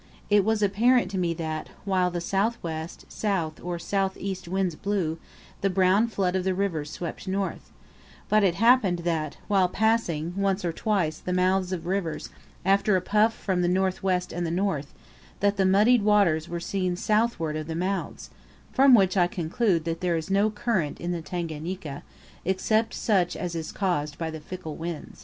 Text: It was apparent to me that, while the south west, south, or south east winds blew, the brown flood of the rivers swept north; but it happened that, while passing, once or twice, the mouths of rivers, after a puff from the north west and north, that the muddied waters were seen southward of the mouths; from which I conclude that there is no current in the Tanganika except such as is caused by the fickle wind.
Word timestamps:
It 0.31 0.43
was 0.43 0.63
apparent 0.63 1.11
to 1.11 1.17
me 1.19 1.35
that, 1.35 1.69
while 1.85 2.09
the 2.09 2.19
south 2.21 2.57
west, 2.63 3.05
south, 3.07 3.59
or 3.63 3.77
south 3.77 4.17
east 4.17 4.47
winds 4.47 4.73
blew, 4.75 5.19
the 5.61 5.69
brown 5.69 6.07
flood 6.07 6.35
of 6.35 6.43
the 6.43 6.55
rivers 6.55 6.89
swept 6.89 7.27
north; 7.27 7.69
but 8.27 8.43
it 8.43 8.55
happened 8.55 9.01
that, 9.05 9.37
while 9.47 9.69
passing, 9.69 10.33
once 10.35 10.65
or 10.65 10.73
twice, 10.73 11.19
the 11.19 11.31
mouths 11.31 11.71
of 11.71 11.85
rivers, 11.85 12.29
after 12.65 12.95
a 12.95 12.99
puff 13.01 13.31
from 13.35 13.61
the 13.61 13.67
north 13.67 14.01
west 14.01 14.33
and 14.33 14.49
north, 14.55 14.91
that 15.39 15.57
the 15.57 15.67
muddied 15.67 16.01
waters 16.01 16.49
were 16.49 16.59
seen 16.59 16.95
southward 16.95 17.55
of 17.55 17.67
the 17.67 17.75
mouths; 17.75 18.31
from 18.73 18.95
which 18.95 19.15
I 19.15 19.27
conclude 19.27 19.85
that 19.85 20.01
there 20.01 20.17
is 20.17 20.31
no 20.31 20.49
current 20.49 20.99
in 20.99 21.11
the 21.11 21.21
Tanganika 21.21 22.01
except 22.43 22.95
such 22.95 23.35
as 23.35 23.53
is 23.53 23.71
caused 23.71 24.17
by 24.17 24.31
the 24.31 24.39
fickle 24.39 24.75
wind. 24.77 25.17